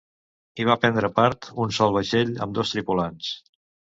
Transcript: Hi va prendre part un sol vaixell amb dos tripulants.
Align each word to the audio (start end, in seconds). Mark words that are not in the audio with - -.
Hi 0.59 0.63
va 0.69 0.75
prendre 0.85 1.09
part 1.19 1.49
un 1.65 1.75
sol 1.77 1.93
vaixell 1.97 2.33
amb 2.45 2.57
dos 2.61 2.75
tripulants. 2.77 3.29